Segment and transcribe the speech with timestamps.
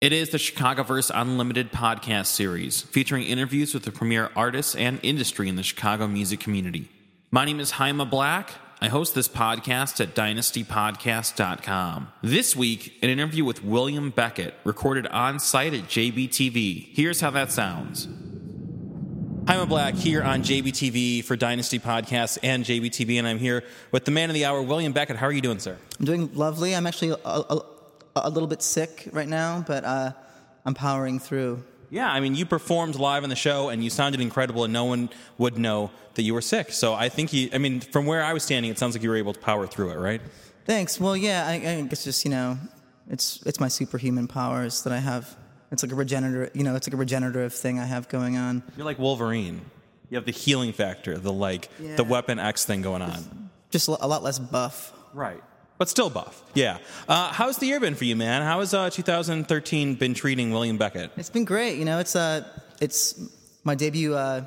[0.00, 5.46] It is the Chicagoverse Unlimited podcast series featuring interviews with the premier artists and industry
[5.46, 6.88] in the Chicago music community.
[7.30, 8.50] My name is Jaime Black.
[8.80, 12.08] I host this podcast at dynastypodcast.com.
[12.22, 16.94] This week, an interview with William Beckett, recorded on site at JBTV.
[16.94, 18.08] Here's how that sounds.
[19.46, 24.12] Jaime Black here on JBTV for Dynasty Podcasts and JBTV, and I'm here with the
[24.12, 25.16] man of the hour, William Beckett.
[25.16, 25.76] How are you doing, sir?
[25.98, 26.74] I'm doing lovely.
[26.74, 27.14] I'm actually
[28.16, 30.12] a little bit sick right now, but uh,
[30.64, 31.62] I'm powering through.
[31.90, 34.84] Yeah, I mean, you performed live on the show and you sounded incredible, and no
[34.84, 36.72] one would know that you were sick.
[36.72, 39.10] So I think you, I mean, from where I was standing, it sounds like you
[39.10, 40.20] were able to power through it, right?
[40.66, 41.00] Thanks.
[41.00, 42.58] Well, yeah, I, I guess just you know,
[43.08, 45.36] it's it's my superhuman powers that I have.
[45.72, 48.62] It's like a regenerative, you know, it's like a regenerative thing I have going on.
[48.76, 49.60] You're like Wolverine.
[50.10, 51.94] You have the healing factor, the like, Yeah.
[51.94, 53.50] the Weapon X thing going on.
[53.70, 54.92] Just a lot less buff.
[55.14, 55.40] Right.
[55.80, 56.44] But still buff.
[56.52, 56.76] Yeah.
[57.08, 58.42] Uh, how's the year been for you, man?
[58.42, 61.10] How has uh, 2013 been treating William Beckett?
[61.16, 61.78] It's been great.
[61.78, 62.46] You know, it's uh,
[62.82, 63.18] it's
[63.64, 64.44] my debut, uh,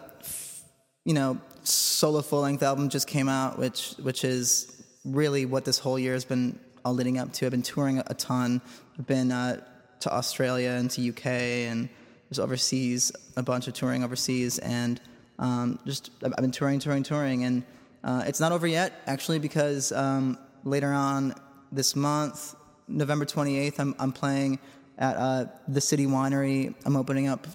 [1.06, 5.80] you know, solo full length album just came out, which which is really what this
[5.80, 7.48] whole year has been all leading up to.
[7.48, 8.62] I've been touring a, ton.
[9.00, 9.60] I've been uh,
[10.02, 11.90] to Australia and to UK and
[12.30, 15.02] just overseas, a bunch of touring overseas, and
[15.40, 17.64] um, just I've been touring, touring, touring, and
[18.04, 21.36] uh, it's not over yet actually because um, later on
[21.72, 22.56] this month,
[22.88, 24.60] November 28th, I'm, I'm playing
[24.98, 26.74] at uh, the City Winery.
[26.86, 27.48] I'm opening up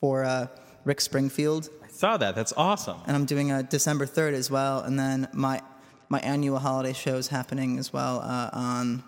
[0.00, 0.46] for uh,
[0.84, 2.34] Rick Springfield, I saw that.
[2.34, 2.98] That's awesome.
[3.06, 4.80] and I'm doing a December 3rd as well.
[4.80, 5.60] And then my
[6.08, 9.02] my annual holiday show is happening as well uh, on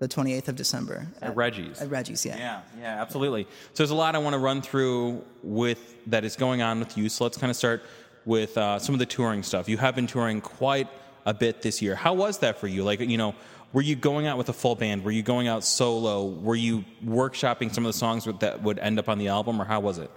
[0.00, 1.80] the 28th of December At Reggie's.
[1.80, 2.36] At Reggie's, yeah.
[2.36, 3.44] Yeah, yeah, absolutely.
[3.44, 6.98] So there's a lot I want to run through with that is going on with
[6.98, 7.08] you.
[7.08, 7.84] So let's kind of start
[8.24, 9.68] with uh, some of the touring stuff.
[9.68, 10.88] You have been touring quite
[11.26, 11.94] a bit this year.
[11.94, 12.82] How was that for you?
[12.82, 13.34] Like, you know,
[13.72, 15.04] were you going out with a full band?
[15.04, 16.26] Were you going out solo?
[16.26, 19.64] Were you workshopping some of the songs that would end up on the album, or
[19.64, 20.10] how was it?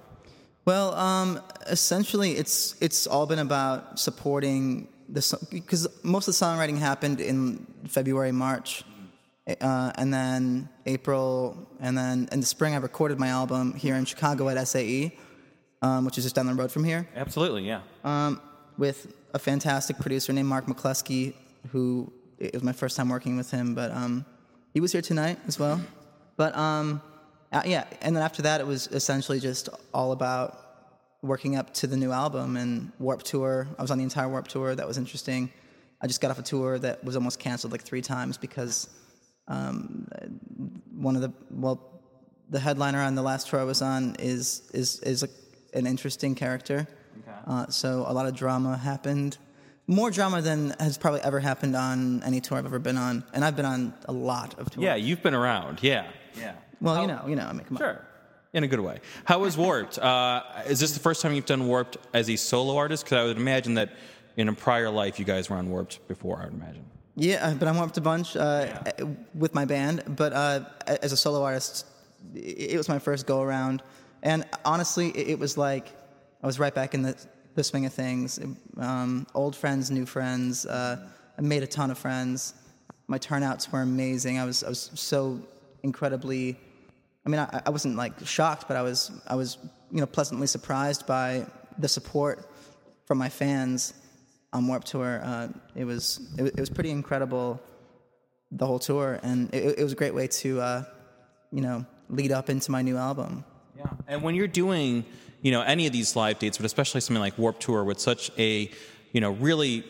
[0.66, 6.78] Well, um, essentially, it's it's all been about supporting the because most of the songwriting
[6.78, 8.84] happened in February, March,
[9.62, 14.06] uh, and then April, and then in the spring, I recorded my album here in
[14.06, 15.16] Chicago at SAE,
[15.82, 17.82] um, which is just down the road from here, Absolutely, yeah.
[18.04, 18.42] um,
[18.78, 21.34] with a fantastic producer named Mark McCluskey,
[21.72, 24.26] who it was my first time working with him, but um,
[24.74, 25.80] he was here tonight as well.
[26.36, 27.02] But um,
[27.52, 30.60] uh, yeah, and then after that, it was essentially just all about
[31.22, 33.68] working up to the new album and Warped Tour.
[33.78, 34.76] I was on the entire Warped Tour.
[34.76, 35.52] That was interesting.
[36.02, 38.90] I just got off a tour that was almost canceled like three times because
[39.48, 40.08] um,
[40.94, 42.02] one of the well,
[42.50, 45.30] the headliner on the last tour I was on is is is a,
[45.74, 46.88] an interesting character.
[47.46, 49.38] Uh, so a lot of drama happened.
[49.88, 53.44] More drama than has probably ever happened on any tour I've ever been on, and
[53.44, 54.84] I've been on a lot of tours.
[54.84, 55.80] Yeah, you've been around.
[55.82, 56.08] Yeah,
[56.40, 56.54] yeah.
[56.80, 57.82] Well, you know, you know, I mean, come on.
[57.82, 58.06] Sure.
[58.54, 59.00] In a good way.
[59.26, 59.98] How was Warped?
[59.98, 63.04] Uh, is this the first time you've done Warped as a solo artist?
[63.04, 63.90] Because I would imagine that
[64.38, 66.86] in a prior life you guys were on Warped before, I would imagine.
[67.16, 68.84] Yeah, but I've been on Warped a bunch uh,
[69.34, 71.86] with my band, but uh, as a solo artist,
[72.36, 73.84] it it was my first go around,
[74.22, 75.92] and honestly, it it was like
[76.42, 77.16] I was right back in the,
[77.56, 78.40] the swing of things.
[78.78, 80.66] Um, old friends, new friends.
[80.66, 82.54] Uh, I made a ton of friends.
[83.08, 84.40] My turnouts were amazing.
[84.40, 85.40] I was I was so
[85.84, 86.58] incredibly.
[87.26, 89.58] I mean, I, I wasn't like shocked, but I was I was
[89.92, 91.46] you know pleasantly surprised by
[91.78, 92.50] the support
[93.06, 93.94] from my fans
[94.52, 95.22] on Warped Tour.
[95.24, 97.62] Uh, it was it, it was pretty incredible,
[98.52, 100.84] the whole tour, and it, it was a great way to uh,
[101.52, 103.44] you know lead up into my new album.
[103.78, 103.86] Yeah.
[104.08, 105.04] And when you're doing,
[105.44, 108.32] you know, any of these live dates, but especially something like Warped Tour with such
[108.40, 108.72] a,
[109.12, 109.84] you know, really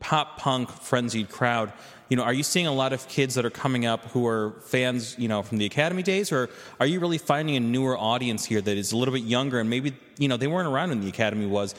[0.00, 1.72] pop punk frenzied crowd,
[2.08, 4.60] you know, are you seeing a lot of kids that are coming up who are
[4.62, 8.44] fans, you know, from the Academy days, or are you really finding a newer audience
[8.44, 11.00] here that is a little bit younger and maybe, you know, they weren't around when
[11.00, 11.74] the Academy was,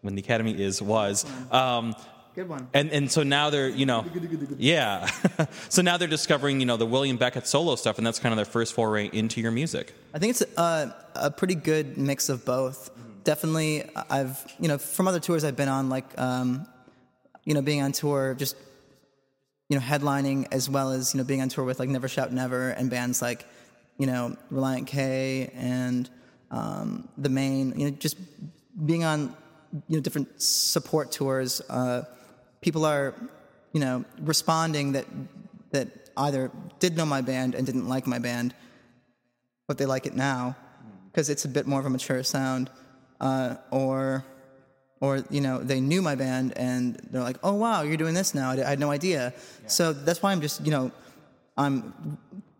[0.00, 1.24] when the Academy is was.
[1.52, 1.94] Um,
[2.38, 2.68] Good one.
[2.72, 4.04] and and so now they're you know
[4.58, 5.06] yeah
[5.68, 8.36] so now they're discovering you know the William Beckett solo stuff and that's kind of
[8.36, 9.92] their first foray into your music.
[10.14, 12.92] I think it's a, a pretty good mix of both.
[13.24, 16.64] Definitely, I've you know from other tours I've been on, like um,
[17.44, 18.54] you know being on tour, just
[19.68, 22.32] you know headlining as well as you know being on tour with like Never Shout
[22.32, 23.44] Never and bands like
[23.98, 26.08] you know Relient K and
[26.52, 27.74] um, the Maine.
[27.76, 28.16] You know, just
[28.86, 29.34] being on
[29.88, 31.60] you know different support tours.
[31.68, 32.04] Uh,
[32.60, 33.14] people are
[33.72, 35.06] you know responding that
[35.70, 36.50] that either
[36.80, 38.54] did know my band and didn't like my band
[39.68, 40.56] but they like it now
[41.18, 42.70] because it's a bit more of a mature sound,
[43.20, 44.24] uh, or
[45.00, 48.34] or you know they knew my band and they're like, oh wow, you're doing this
[48.34, 48.50] now.
[48.50, 49.34] I, I had no idea.
[49.66, 50.92] So that's why I'm just you know
[51.56, 52.18] I'm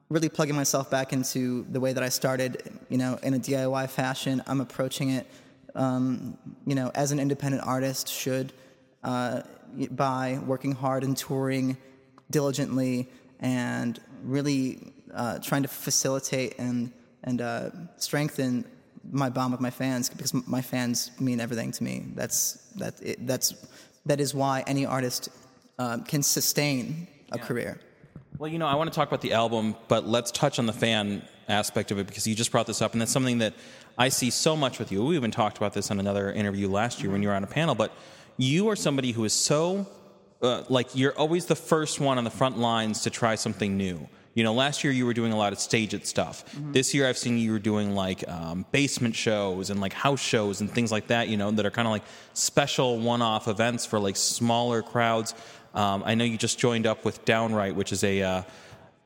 [0.09, 3.91] really plugging myself back into the way that I started, you know, in a DIY
[3.91, 4.43] fashion.
[4.47, 5.27] I'm approaching it,
[5.75, 6.37] um,
[6.67, 8.53] you know, as an independent artist should,
[9.05, 9.43] uh,
[9.91, 11.77] by working hard and touring
[12.31, 13.09] diligently
[13.41, 16.93] and really uh, trying to facilitate and
[17.25, 18.65] and uh, strengthen
[19.11, 22.05] my bond with my fans because my fans mean everything to me.
[22.15, 23.55] That's that it, that's
[24.07, 25.29] that is why any artist
[25.79, 27.45] uh, can sustain a Yeah.
[27.45, 27.81] career.
[28.39, 30.73] Well, you know, I want to talk about the album, but let's touch on the
[30.73, 33.55] fan aspect of it because you just brought this up, and that's something that
[33.97, 35.05] I see so much with you.
[35.05, 37.49] We even talked about this on another interview last year when you were on a
[37.49, 37.93] panel, but
[38.39, 39.87] you are somebody who is so,
[40.41, 44.09] uh, like, you're always the first one on the front lines to try something new.
[44.35, 46.45] You know, last year you were doing a lot of StageIt stuff.
[46.73, 50.61] This year I've seen you were doing like um, basement shows and like house shows
[50.61, 52.05] and things like that, you know, that are kind of like
[52.35, 55.35] special one off events for like smaller crowds.
[55.75, 58.43] Um, I know you just joined up with Downwrite, which is a uh,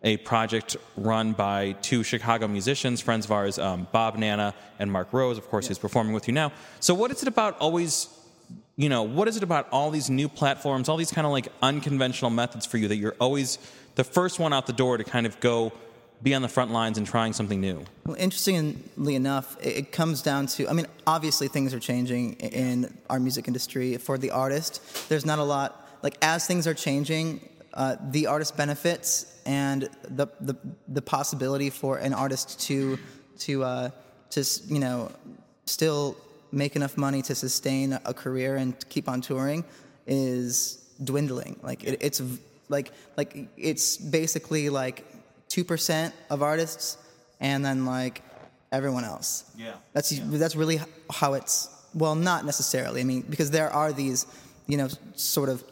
[0.04, 5.12] a project run by two Chicago musicians, friends of ours, um, Bob Nanna and Mark
[5.12, 6.52] Rose, of course, who's performing with you now.
[6.80, 8.08] So, what is it about always,
[8.76, 11.48] you know, what is it about all these new platforms, all these kind of like
[11.60, 13.58] unconventional methods for you that you're always
[13.94, 15.72] the first one out the door to kind of go
[16.22, 17.84] be on the front lines and trying something new?
[18.06, 23.18] Well, interestingly enough, it, comes down to I mean, obviously things are changing in our
[23.18, 25.08] music industry for the artist.
[25.08, 30.26] There's not a lot like as things are changing, uh, the artist benefits and the,
[30.40, 30.54] the
[30.88, 32.98] the possibility for an artist to
[33.40, 33.90] to uh,
[34.30, 35.10] to you know
[35.64, 36.16] still
[36.52, 39.64] make enough money to sustain a career and keep on touring
[40.06, 41.58] is dwindling.
[41.62, 42.22] Like it, it's
[42.68, 45.04] like like it's basically like
[45.48, 46.96] two percent of artists,
[47.40, 48.22] and then like
[48.70, 49.44] everyone else.
[49.56, 49.74] Yeah.
[49.92, 51.68] That's that's really how it's.
[51.94, 53.02] Well, not necessarily.
[53.02, 54.26] I mean, because there are these,
[54.66, 55.62] you know, sort of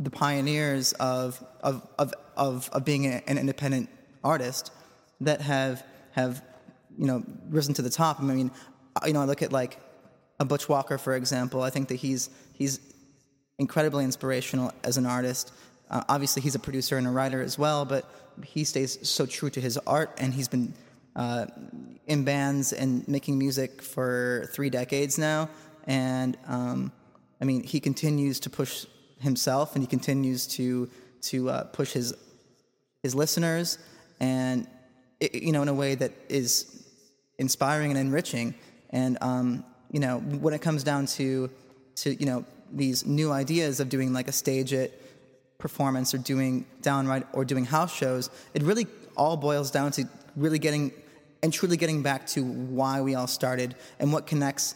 [0.00, 3.88] the pioneers of of of of, of being a, an independent
[4.24, 4.72] artist
[5.20, 6.42] that have have
[6.98, 8.20] you know risen to the top.
[8.20, 8.50] I mean,
[9.06, 9.78] you know, I look at like
[10.40, 11.62] a Butch Walker, for example.
[11.62, 12.80] I think that he's he's
[13.58, 15.52] incredibly inspirational as an artist.
[15.90, 18.04] Uh, obviously, he's a producer and a writer as well, but
[18.44, 20.74] he stays so true to his art, and he's been
[21.16, 21.46] uh,
[22.06, 25.48] in bands and making music for three decades now.
[25.84, 26.92] And um,
[27.40, 28.86] I mean, he continues to push
[29.18, 30.88] himself, and he continues to
[31.22, 32.14] to uh, push his
[33.02, 33.78] his listeners,
[34.20, 34.66] and
[35.22, 36.86] i you know, in a way that is
[37.38, 38.54] inspiring and enriching.
[38.90, 41.50] And um, you know, when it comes down to
[41.96, 44.92] to you know these new ideas of doing like a StageIt
[45.58, 48.86] performance or doing Downwrite or doing house shows, it really
[49.16, 50.92] all boils down to really getting
[51.42, 54.74] and truly getting back to why we all started and what connects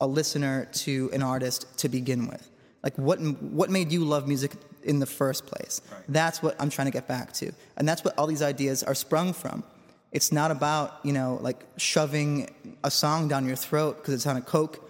[0.00, 2.48] a listener to an artist to begin with.
[2.82, 5.80] Like what what made you love music in the first place?
[6.08, 8.94] That's what I'm trying to get back to, and that's what all these ideas are
[8.94, 9.64] sprung from.
[10.14, 12.48] It's not about you know like shoving
[12.84, 14.80] a song down your throat because it's on a Coke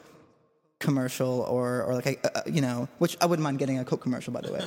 [0.79, 2.17] commercial or or like a,
[2.47, 4.61] a, you know which I wouldn't mind getting a Coke commercial by the way.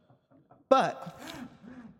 [0.68, 1.20] but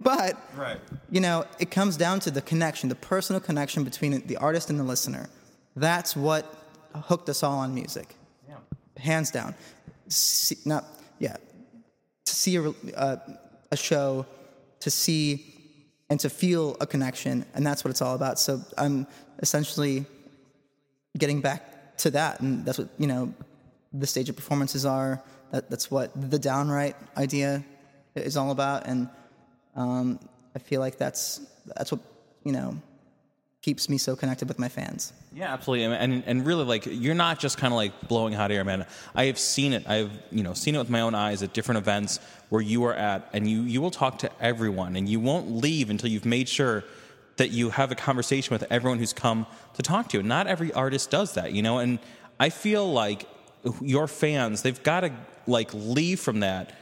[0.00, 0.80] but Right.
[1.10, 4.78] you know, it comes down to the connection, the personal connection between the artist and
[4.78, 5.28] the listener.
[5.76, 6.44] That's what
[6.94, 8.14] hooked us all on music,
[8.48, 8.56] Yeah.
[8.96, 9.54] hands down.
[10.08, 10.84] See, not
[11.18, 11.36] yeah,
[12.24, 13.16] to see a, uh,
[13.72, 14.24] a show,
[14.80, 15.57] to see
[16.10, 18.38] and to feel a connection, and that's what it's all about.
[18.38, 19.06] So I'm
[19.40, 20.06] essentially
[21.16, 23.34] getting back to that, and that's what you know,
[23.92, 25.22] the stage of performances are.
[25.50, 27.64] That, that's what the Downwrite idea
[28.14, 29.08] is all about, and
[29.74, 30.18] um,
[30.54, 31.40] I feel like that's
[31.76, 32.00] that's what
[32.44, 32.80] you know
[33.62, 35.12] keeps me so connected with my fans.
[35.32, 38.64] Yeah, absolutely, and and, really, like you're not just kind of like blowing hot air,
[38.64, 38.86] man.
[39.14, 39.88] I have seen it.
[39.88, 42.94] I've you know seen it with my own eyes at different events where you are
[42.94, 46.48] at, and you you will talk to everyone, and you won't leave until you've made
[46.48, 46.84] sure
[47.36, 50.22] that you have a conversation with everyone who's come to talk to you.
[50.22, 51.98] Not every artist does that, you know, and
[52.40, 53.28] I feel like
[53.80, 55.12] your fans they've got to
[55.46, 56.72] like leave from that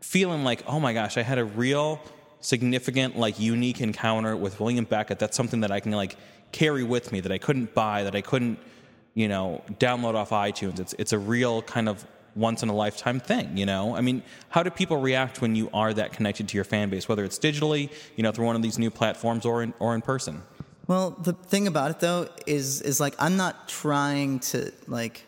[0.00, 2.00] feeling like, oh my gosh, I had a real
[2.44, 5.18] significant, like unique encounter with William Beckett.
[5.18, 6.16] That's something that I can like
[6.52, 8.58] carry with me that I couldn't buy, that I couldn't,
[9.14, 10.78] you know, download off iTunes.
[10.78, 13.94] It's it's a real kind of once in a lifetime thing, you know?
[13.96, 17.08] I mean, how do people react when you are that connected to your fan base,
[17.08, 20.02] whether it's digitally, you know, through one of these new platforms or in or in
[20.02, 20.42] person?
[20.86, 25.24] Well, the thing about it though is is like I'm not trying to like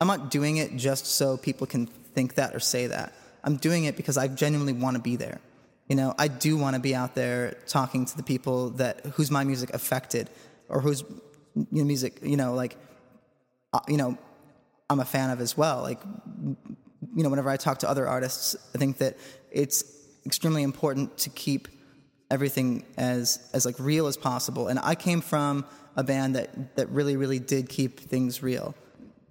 [0.00, 3.12] I'm not doing it just so people can think that or say that.
[3.42, 5.40] I'm doing it because I genuinely want to be there.
[5.88, 9.30] You know, I do want to be out there talking to the people that whose
[9.30, 10.30] my music affected
[10.68, 11.04] or whose
[11.70, 12.76] music, you know, like
[13.72, 14.16] uh, you know,
[14.88, 15.82] I'm a fan of as well.
[15.82, 16.00] Like
[17.14, 19.16] you know, whenever I talk to other artists, I think that
[19.50, 19.84] it's
[20.24, 21.68] extremely important to keep
[22.30, 24.68] everything as as like real as possible.
[24.68, 28.74] And I came from a band that that really really did keep things real.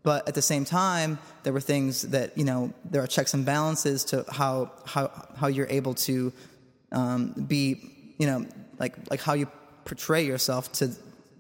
[0.03, 3.45] But at the same time, there were things that you know there are checks and
[3.45, 6.31] balances to how how how you're able to
[6.91, 8.45] um, be you know
[8.79, 9.47] like like how you
[9.85, 10.91] portray yourself to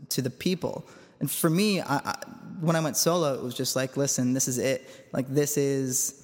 [0.09, 0.85] to the people.
[1.19, 2.15] And for me, I, I,
[2.59, 5.07] when I went solo, it was just like, listen, this is it.
[5.13, 6.23] Like this is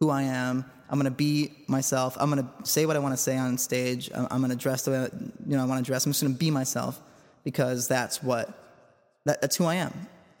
[0.00, 0.64] who I am.
[0.88, 2.16] I'm gonna be myself.
[2.18, 4.10] I'm gonna say what I want to say on stage.
[4.14, 5.08] I'm, I'm gonna dress the way
[5.46, 6.06] you know I want to dress.
[6.06, 7.00] I'm just gonna be myself
[7.42, 8.48] because that's what
[9.24, 9.92] that, that's who I am.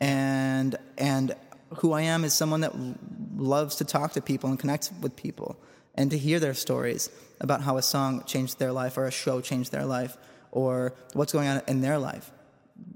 [0.04, 1.34] And and
[1.76, 2.74] who I am is someone that
[3.36, 5.56] loves to talk to people and connect with people
[5.94, 7.08] and to hear their stories
[7.40, 10.18] about how a song changed their life or a show changed their life
[10.52, 12.30] or what's going on in their life.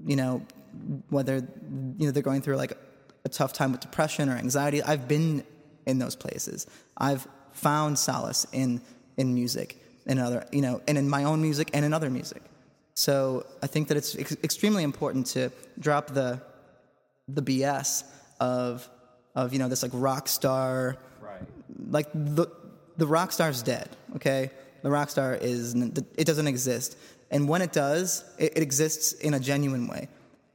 [0.05, 0.45] You know,
[1.09, 2.73] whether you know they're going through like
[3.25, 4.83] a tough time with depression or anxiety.
[4.83, 5.43] I've been
[5.87, 6.67] in those places.
[6.95, 8.81] I've found solace in
[9.17, 12.43] in music and other you know and in my own music and in other music.
[12.93, 16.41] So I think that it's ex- extremely important to drop the
[17.33, 18.03] the BS
[18.39, 18.87] of
[19.35, 21.41] of you know this like rock star Right.
[21.89, 22.47] like the
[22.97, 26.97] the rock star's dead okay the rock star is it doesn't exist
[27.31, 30.07] and when it does it, it exists in a genuine way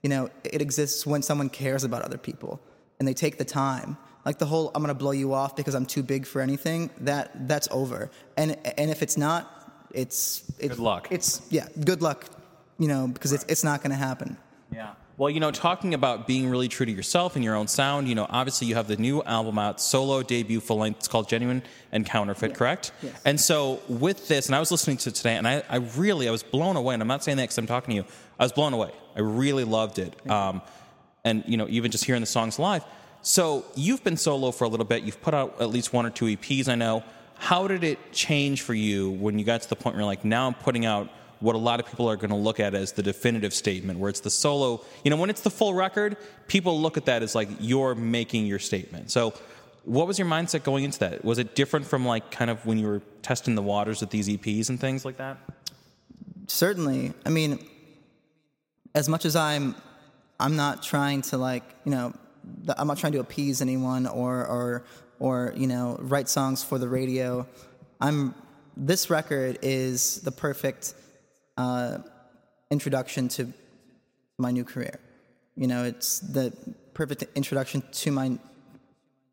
[0.03, 2.61] you know it exists when someone cares about other people
[2.99, 5.87] and they take the time like the whole i'm to blow you off because i'm
[5.87, 9.41] too big for anything that that's over and and if it's not
[9.93, 11.09] it's, it's Good luck.
[11.11, 12.25] it's yeah good luck
[12.79, 14.37] you know because it's it's not to happen.
[15.17, 18.17] Well, you know, talking about being really true to yourself and your own sound, you
[18.17, 20.99] know, obviously you have the new album out, solo debut full length.
[20.99, 22.91] It's called Genuine and Counterfeit, correct?
[23.01, 23.21] Yes.
[23.25, 26.27] And so with this, and I was listening to it today, and I, I really,
[26.27, 26.95] I was blown away.
[26.95, 28.05] And I'm not saying that because I'm talking to you.
[28.41, 28.91] I was blown away.
[29.15, 30.29] I really loved it.
[30.29, 30.63] Um,
[31.23, 32.85] and you know, even just hearing the songs live.
[33.23, 35.05] So you've been solo for a little bit.
[35.05, 36.69] You've put out at least one or two EPs.
[36.69, 37.05] I know.
[37.37, 40.25] How did it change for you when you got to the point where you're like,
[40.25, 41.09] now I'm putting out
[41.41, 44.11] what a lot of people are going to look at as the definitive statement, where
[44.11, 44.85] it's the solo.
[45.05, 46.17] You know, when it's the full record,
[46.49, 49.11] people look at that as like you're making your statement.
[49.11, 49.35] So,
[49.85, 51.25] what was your mindset going into that?
[51.25, 54.29] Was it different from like kind of when you were testing the waters with these
[54.29, 55.37] EPs and things like that?
[56.47, 57.59] certainly i mean
[58.95, 59.75] as much as i'm
[60.39, 62.13] i'm not trying to like you know
[62.77, 64.85] i'm not trying to appease anyone or or
[65.19, 67.47] or you know write songs for the radio
[68.01, 68.35] i'm
[68.77, 70.95] this record is the perfect
[71.57, 71.99] uh,
[72.71, 73.53] introduction to
[74.39, 74.99] my new career.
[75.57, 76.53] You know it's the
[76.95, 78.39] perfect introduction to my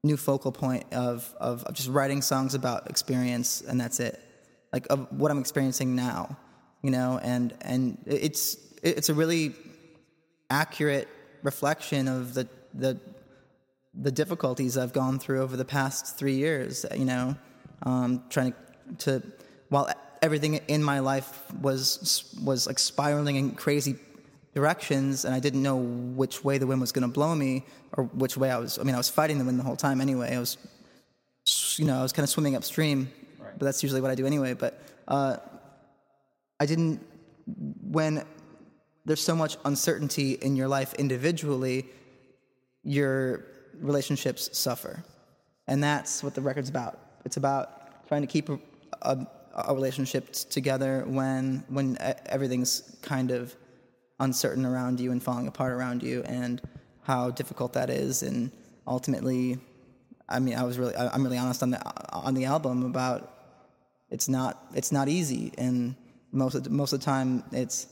[0.03, 4.19] new focal point of, of, of just writing songs about experience and that's it.
[4.73, 6.37] Like of what i'm experiencing now
[6.81, 9.53] you know and and it's it's a really
[10.49, 11.07] accurate
[11.43, 12.99] reflection of the the
[13.93, 17.35] the difficulties i've gone through over the past three years you know
[17.83, 18.53] um, trying
[18.97, 19.27] to, to
[19.69, 23.95] while everything in my life was was like spiraling in crazy
[24.53, 28.03] directions and I didn't know which way the wind was going to blow me or
[28.03, 30.35] which way I was I mean I was fighting the wind the whole time anyway.
[30.35, 30.57] I was
[31.77, 33.09] you know I was kind of swimming upstream
[33.57, 34.53] but that's usually what I do anyway.
[34.53, 35.37] But uh,
[36.59, 37.05] I didn't
[37.81, 38.25] when
[39.05, 41.87] there's so much uncertainty in your life individually
[42.83, 43.45] your
[43.79, 45.03] relationships suffer.
[45.67, 46.99] And that's what the record's about.
[47.25, 48.59] It's about trying to keep a,
[49.03, 53.55] a, a relationship together when when everything's kind of
[54.19, 56.61] uncertain around you and falling apart around you and
[57.03, 58.23] how difficult that is.
[58.23, 58.51] And
[58.87, 59.59] ultimately
[60.27, 61.79] i mean i was really I- i'm really honest on the
[62.11, 63.31] on the album about
[64.11, 65.53] it's not it's not easy.
[65.57, 65.95] And
[66.31, 67.87] most of the, most of the time it's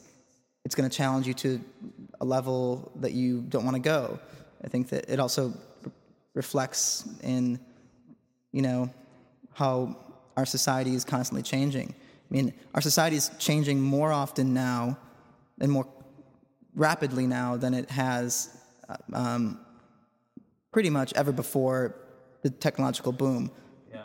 [0.66, 1.62] it's going to challenge you to
[2.20, 4.20] a level that you don't want to go.
[4.64, 5.54] I think that it also
[6.34, 7.60] reflects in
[8.52, 8.90] you know
[9.54, 9.96] how
[10.40, 11.90] our society is constantly changing
[12.30, 14.98] i mean our society is changing more often now
[15.62, 15.88] and more
[16.76, 19.60] rapidly now than it has uh, um,
[20.72, 21.96] pretty much ever before
[22.42, 23.52] the technological boom.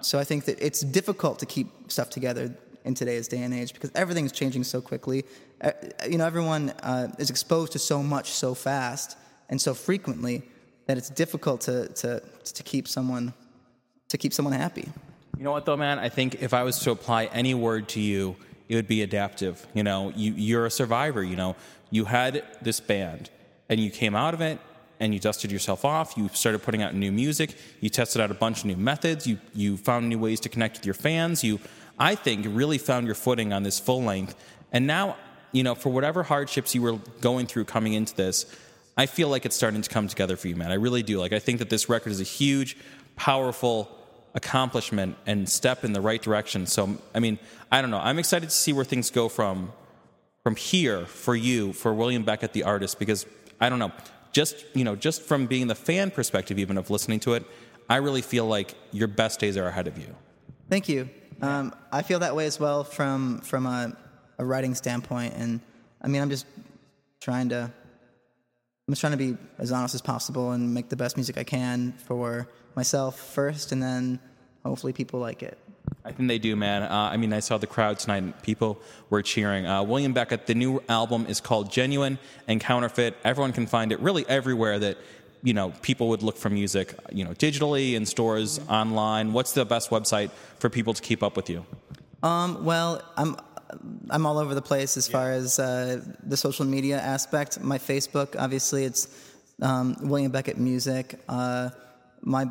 [0.00, 3.72] So I think that it's difficult to keep stuff together in today's day and age
[3.72, 5.24] because everything's changing so quickly.
[6.08, 9.16] You know, everyone uh, is exposed to so much so fast
[9.48, 10.42] and so frequently
[10.86, 13.32] that it's difficult to, to, to keep someone
[14.08, 14.86] to keep someone happy.
[15.36, 15.98] You know what, though, man?
[15.98, 18.36] I think if I was to apply any word to you,
[18.68, 19.66] it would be adaptive.
[19.74, 21.22] You know, you, you're a survivor.
[21.22, 21.56] You know,
[21.90, 23.30] you had this band
[23.68, 24.58] and you came out of it
[25.00, 26.16] and you dusted yourself off.
[26.16, 27.56] You started putting out new music.
[27.80, 29.26] You tested out a bunch of new methods.
[29.26, 31.42] You, you found new ways to connect with your fans.
[31.42, 31.58] You,
[31.98, 34.36] I think, really found your footing on this full length.
[34.72, 35.16] And now,
[35.52, 38.46] you know, for whatever hardships you were going through coming into this,
[38.96, 40.70] I feel like it's starting to come together for you, man.
[40.70, 41.18] I really do.
[41.18, 42.76] Like, I think that this record is a huge,
[43.16, 43.88] powerful,
[44.34, 46.66] accomplishment and step in the right direction.
[46.66, 47.38] So, I mean,
[47.70, 48.00] I don't know.
[48.00, 49.72] I'm excited to see where things go from
[50.42, 53.24] from here for you, for William Beckett, the artist, because
[53.60, 53.92] I don't know,
[54.32, 57.46] just you know, just from being the fan perspective, even of listening to it,
[57.88, 60.14] I really feel like your best days are ahead of you.
[60.68, 61.08] Thank you.
[61.40, 63.96] Um, I feel that way as well from from a,
[64.38, 65.60] a writing standpoint, and
[66.02, 66.46] I mean, I'm just
[67.20, 67.72] trying to
[68.86, 71.44] I'm just trying to be as honest as possible and make the best music I
[71.44, 74.20] can for myself first, and then
[74.62, 75.58] hopefully people like it.
[76.04, 76.82] I think they do, man.
[76.82, 79.66] Uh, I mean, I saw the crowd tonight, and people were cheering.
[79.66, 83.16] Uh, William Beckett, the new album is called Genuine and Counterfeit.
[83.24, 84.98] Everyone can find it really everywhere that
[85.42, 88.70] you know people would look for music, you know, digitally in stores, mm-hmm.
[88.70, 89.32] online.
[89.32, 91.64] What's the best website for people to keep up with you?
[92.22, 93.36] Um, well, I'm
[94.10, 95.12] I'm all over the place as yeah.
[95.12, 97.60] far as uh, the social media aspect.
[97.60, 99.08] My Facebook, obviously, it's
[99.62, 101.18] um, William Beckett Music.
[101.28, 101.70] Uh,
[102.22, 102.46] my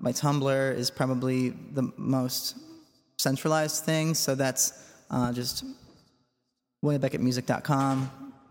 [0.00, 2.56] my Tumblr is probably the most
[3.18, 5.64] centralized thing, so that's uh, just
[6.84, 8.10] WilliamBeckettMusic.com,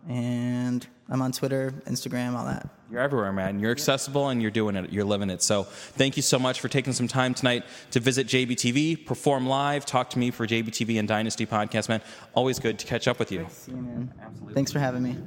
[0.09, 2.69] and I'm on Twitter, Instagram, all that.
[2.91, 3.59] You're everywhere, man.
[3.59, 4.91] You're accessible and you're doing it.
[4.91, 5.41] You're living it.
[5.41, 9.85] So thank you so much for taking some time tonight to visit JBTV, perform live,
[9.85, 12.01] talk to me for JBTV and Dynasty Podcast, man.
[12.33, 13.45] Always good to catch up with you.
[13.49, 14.13] See you, man.
[14.21, 14.53] Absolutely.
[14.53, 15.17] Thanks for having me.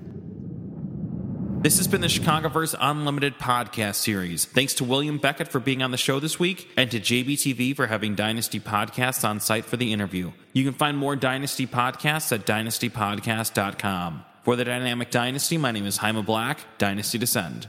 [1.63, 4.47] This has been the Chicagoverse Unlimited podcast series.
[4.47, 7.87] Thanks to William Beckett for being on the show this week and to JBTV for
[7.87, 10.33] having Dynasty Podcasts on site for the interview.
[10.55, 14.25] You can find more Dynasty podcasts at dynastypodcast.com.
[14.51, 17.69] For the Dynamic Dynasty, my name is Jaime Black, Dynasty Descend.